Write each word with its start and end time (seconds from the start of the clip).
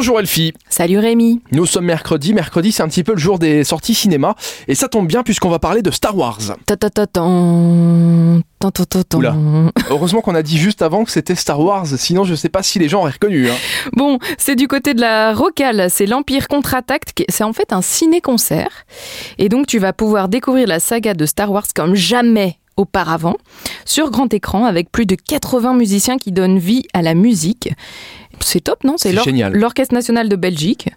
Bonjour 0.00 0.18
Elfie. 0.18 0.54
Salut 0.70 0.98
Rémi. 0.98 1.42
Nous 1.52 1.66
sommes 1.66 1.84
mercredi. 1.84 2.32
Mercredi, 2.32 2.72
c'est 2.72 2.82
un 2.82 2.88
petit 2.88 3.04
peu 3.04 3.12
le 3.12 3.18
jour 3.18 3.38
des 3.38 3.64
sorties 3.64 3.94
cinéma. 3.94 4.34
Et 4.66 4.74
ça 4.74 4.88
tombe 4.88 5.06
bien 5.06 5.22
puisqu'on 5.22 5.50
va 5.50 5.58
parler 5.58 5.82
de 5.82 5.90
Star 5.90 6.16
Wars. 6.16 6.38
Oula. 9.14 9.36
Heureusement 9.90 10.22
qu'on 10.22 10.34
a 10.34 10.42
dit 10.42 10.56
juste 10.56 10.80
avant 10.80 11.04
que 11.04 11.10
c'était 11.10 11.34
Star 11.34 11.60
Wars. 11.60 11.84
Sinon, 11.86 12.24
je 12.24 12.34
sais 12.34 12.48
pas 12.48 12.62
si 12.62 12.78
les 12.78 12.88
gens 12.88 13.00
auraient 13.00 13.10
reconnu. 13.10 13.50
hein. 13.50 13.54
Bon, 13.92 14.18
c'est 14.38 14.56
du 14.56 14.68
côté 14.68 14.94
de 14.94 15.02
la 15.02 15.34
Rocale, 15.34 15.90
c'est 15.90 16.06
l'Empire 16.06 16.48
contre-attaque. 16.48 17.02
C'est 17.28 17.44
en 17.44 17.52
fait 17.52 17.70
un 17.74 17.82
ciné-concert. 17.82 18.86
Et 19.36 19.50
donc, 19.50 19.66
tu 19.66 19.78
vas 19.78 19.92
pouvoir 19.92 20.30
découvrir 20.30 20.66
la 20.66 20.80
saga 20.80 21.12
de 21.12 21.26
Star 21.26 21.52
Wars 21.52 21.66
comme 21.76 21.94
jamais 21.94 22.56
auparavant, 22.80 23.36
sur 23.84 24.10
grand 24.10 24.32
écran, 24.32 24.64
avec 24.64 24.90
plus 24.90 25.06
de 25.06 25.14
80 25.14 25.74
musiciens 25.74 26.16
qui 26.16 26.32
donnent 26.32 26.58
vie 26.58 26.84
à 26.94 27.02
la 27.02 27.14
musique. 27.14 27.70
C'est 28.40 28.60
top, 28.60 28.84
non? 28.84 28.94
C'est 28.96 29.12
l'Orchestre 29.12 29.94
national 29.94 30.28
de 30.28 30.36
Belgique. 30.36 30.88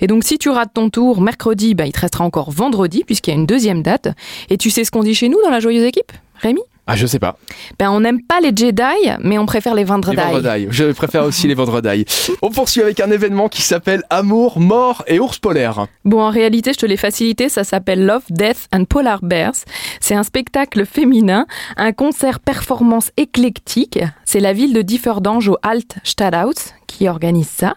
Et 0.00 0.06
donc, 0.06 0.24
si 0.24 0.38
tu 0.38 0.50
rates 0.50 0.74
ton 0.74 0.90
tour 0.90 1.20
mercredi, 1.20 1.74
bah, 1.74 1.86
il 1.86 1.92
te 1.92 2.00
restera 2.00 2.24
encore 2.24 2.50
vendredi, 2.50 3.04
puisqu'il 3.04 3.30
y 3.30 3.32
a 3.32 3.36
une 3.36 3.46
deuxième 3.46 3.82
date. 3.82 4.08
Et 4.50 4.58
tu 4.58 4.70
sais 4.70 4.84
ce 4.84 4.90
qu'on 4.90 5.02
dit 5.02 5.14
chez 5.14 5.28
nous 5.28 5.40
dans 5.42 5.50
la 5.50 5.60
joyeuse 5.60 5.84
équipe, 5.84 6.12
Rémi? 6.34 6.60
Ah, 6.92 6.96
je 6.96 7.06
sais 7.06 7.20
pas. 7.20 7.36
ben, 7.78 7.88
on 7.92 8.00
n'aime 8.00 8.20
pas 8.20 8.40
les 8.40 8.48
Jedi, 8.48 8.82
mais 9.20 9.38
on 9.38 9.46
préfère 9.46 9.76
les 9.76 9.84
vendredis. 9.84 10.16
Les 10.16 10.40
vendredis. 10.40 10.66
Je 10.70 10.90
préfère 10.90 11.24
aussi 11.24 11.46
les 11.46 11.54
vendredis. 11.54 12.04
On 12.42 12.50
poursuit 12.50 12.82
avec 12.82 12.98
un 12.98 13.12
événement 13.12 13.48
qui 13.48 13.62
s'appelle 13.62 14.02
Amour, 14.10 14.58
mort 14.58 15.04
et 15.06 15.20
ours 15.20 15.38
polaire. 15.38 15.86
Bon, 16.04 16.20
en 16.20 16.30
réalité, 16.30 16.72
je 16.72 16.78
te 16.78 16.86
l'ai 16.86 16.96
facilité, 16.96 17.48
ça 17.48 17.62
s'appelle 17.62 18.04
Love, 18.04 18.24
Death 18.30 18.66
and 18.74 18.86
Polar 18.86 19.20
Bears. 19.22 19.54
C'est 20.00 20.16
un 20.16 20.24
spectacle 20.24 20.84
féminin, 20.84 21.46
un 21.76 21.92
concert 21.92 22.40
performance 22.40 23.12
éclectique. 23.16 24.00
C'est 24.24 24.40
la 24.40 24.52
ville 24.52 24.72
de 24.72 24.82
Differdange 24.82 25.48
au 25.48 25.58
Alt 25.62 25.94
Stadthaus 26.02 26.72
qui 27.00 27.08
organise 27.08 27.48
ça. 27.48 27.76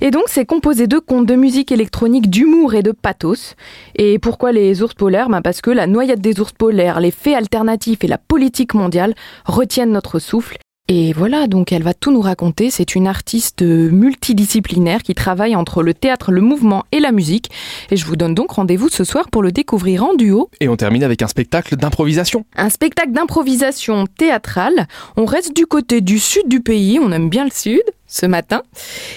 Et 0.00 0.12
donc, 0.12 0.24
c'est 0.28 0.46
composé 0.46 0.86
de 0.86 1.00
contes 1.00 1.26
de 1.26 1.34
musique 1.34 1.72
électronique, 1.72 2.30
d'humour 2.30 2.74
et 2.74 2.84
de 2.84 2.92
pathos. 2.92 3.56
Et 3.96 4.20
pourquoi 4.20 4.52
les 4.52 4.80
ours 4.80 4.94
polaires? 4.94 5.28
Ben 5.28 5.42
Parce 5.42 5.60
que 5.60 5.72
la 5.72 5.88
noyade 5.88 6.20
des 6.20 6.38
ours 6.38 6.52
polaires, 6.52 7.00
les 7.00 7.10
faits 7.10 7.34
alternatifs 7.34 8.04
et 8.04 8.06
la 8.06 8.18
politique 8.18 8.74
mondiale 8.74 9.14
retiennent 9.44 9.90
notre 9.90 10.20
souffle. 10.20 10.56
Et 10.86 11.14
voilà, 11.14 11.48
donc 11.48 11.72
elle 11.72 11.82
va 11.82 11.94
tout 11.94 12.12
nous 12.12 12.20
raconter. 12.20 12.70
C'est 12.70 12.94
une 12.94 13.08
artiste 13.08 13.62
multidisciplinaire 13.62 15.02
qui 15.02 15.14
travaille 15.14 15.56
entre 15.56 15.82
le 15.82 15.94
théâtre, 15.94 16.30
le 16.30 16.42
mouvement 16.42 16.84
et 16.92 17.00
la 17.00 17.10
musique. 17.10 17.50
Et 17.90 17.96
je 17.96 18.04
vous 18.04 18.14
donne 18.14 18.34
donc 18.34 18.52
rendez-vous 18.52 18.90
ce 18.90 19.02
soir 19.02 19.30
pour 19.30 19.42
le 19.42 19.50
découvrir 19.50 20.04
en 20.04 20.14
duo. 20.14 20.48
Et 20.60 20.68
on 20.68 20.76
termine 20.76 21.02
avec 21.02 21.22
un 21.22 21.26
spectacle 21.26 21.76
d'improvisation. 21.76 22.44
Un 22.54 22.68
spectacle 22.68 23.12
d'improvisation 23.12 24.06
théâtrale. 24.06 24.86
On 25.16 25.24
reste 25.24 25.56
du 25.56 25.66
côté 25.66 26.02
du 26.02 26.20
sud 26.20 26.48
du 26.48 26.60
pays, 26.60 27.00
on 27.02 27.10
aime 27.10 27.30
bien 27.30 27.44
le 27.44 27.50
sud 27.50 27.82
ce 28.14 28.26
matin. 28.26 28.62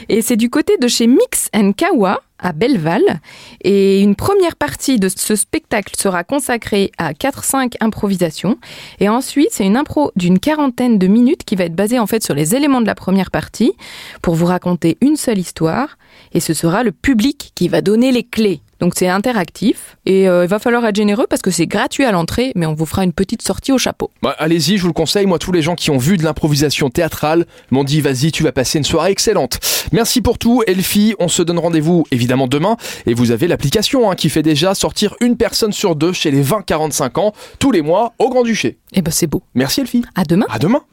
Et 0.10 0.22
c'est 0.22 0.38
du 0.38 0.50
côté 0.50 0.78
de 0.78 0.88
chez 0.88 1.06
Mix 1.08 1.50
Kawa 1.78 2.22
à 2.40 2.52
Belleval. 2.52 3.02
Et 3.64 4.02
une 4.02 4.16
première 4.16 4.56
partie 4.56 5.00
de 5.00 5.08
ce 5.10 5.36
spectacle 5.36 5.94
sera 5.98 6.24
consacrée 6.24 6.92
à 6.98 7.14
4-5 7.14 7.76
improvisations. 7.80 8.58
Et 9.00 9.08
ensuite, 9.08 9.50
c'est 9.52 9.66
une 9.66 9.78
impro 9.78 10.12
d'une 10.16 10.40
quarantaine 10.40 10.98
de 10.98 11.08
minutes 11.08 11.44
qui 11.46 11.56
va 11.56 11.66
être 11.66 11.76
basée 11.76 12.00
en 12.00 12.08
fait 12.08 12.24
sur 12.24 12.34
les 12.34 12.56
éléments 12.56 12.82
de 12.82 12.88
la 12.88 12.96
première 12.96 13.32
partie 13.32 13.74
pour 14.22 14.34
vous 14.36 14.46
raconter 14.46 14.98
une 15.02 15.16
seule 15.16 15.38
histoire. 15.38 15.98
Et 16.34 16.40
ce 16.40 16.54
sera 16.54 16.84
le 16.84 16.92
public 16.92 17.52
qui 17.54 17.68
va 17.68 17.82
donner 17.82 18.12
les 18.12 18.24
clés. 18.24 18.62
Donc 18.80 18.94
c'est 18.96 19.08
interactif 19.08 19.98
et 20.06 20.30
euh, 20.30 20.46
il 20.46 20.48
va 20.48 20.60
falloir 20.60 20.86
être 20.86 20.96
généreux 20.96 21.26
parce 21.30 21.42
que 21.42 21.52
c'est 21.52 21.68
gratuit 21.68 22.06
à 22.06 22.12
l'entrée, 22.12 22.52
mais 22.56 22.66
on 22.66 22.74
vous 22.74 22.86
fera 22.86 23.04
une 23.04 23.14
petite 23.14 23.42
sortie 23.42 23.72
au 23.72 23.78
chapeau. 23.78 24.12
Bah, 24.22 24.36
Allez-y, 24.40 24.78
je 24.78 24.82
vous 24.82 24.88
le 24.88 24.94
conseille. 24.94 25.26
Moi, 25.26 25.40
tous 25.40 25.52
les 25.52 25.62
gens 25.62 25.76
qui 25.76 25.90
ont 25.90 25.98
vu 25.98 26.18
de 26.18 26.24
l'improvisation 26.24 26.90
théâtrale 26.90 27.46
m'ont 27.72 27.84
dit 27.84 28.02
vas-y, 28.02 28.32
tu 28.32 28.44
vas 28.44 28.52
passer 28.52 28.78
une 28.78 28.84
soirée 28.84 29.12
excellente. 29.12 29.60
Merci 29.92 30.22
pour 30.22 30.38
tout, 30.38 30.64
Elfie. 30.68 31.16
On 31.20 31.28
se 31.28 31.42
donne 31.42 31.60
rendez-vous 31.60 32.06
évidemment 32.12 32.48
demain. 32.48 32.78
Et 33.06 33.14
vous 33.14 33.32
avez 33.32 33.48
l'application 33.48 34.12
hein, 34.12 34.16
qui 34.16 34.30
fait 34.30 34.44
déjà 34.44 34.76
sortir 34.76 35.16
une 35.22 35.38
personne 35.38 35.72
sur 35.72 35.96
deux 35.96 36.14
chez 36.14 36.32
les 36.32 36.44
20-45 36.44 37.20
ans 37.20 37.34
tous 37.60 37.72
les 37.72 37.82
mois 37.82 38.14
au 38.20 38.30
Grand-Duché. 38.30 38.78
Et 38.94 39.02
ben 39.02 39.12
c'est 39.12 39.28
beau. 39.28 39.44
Merci, 39.56 39.82
Elfie. 39.82 40.04
À 40.16 40.24
demain. 40.24 40.46
À 40.50 40.60
demain. 40.60 40.82